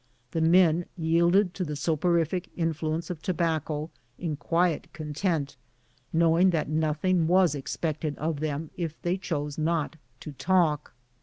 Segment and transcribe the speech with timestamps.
[0.31, 5.57] The men yielded to the soporific influence of tobacco, in quiet content,
[6.11, 10.95] knowing that nothing was expected of them if they chose not to talk.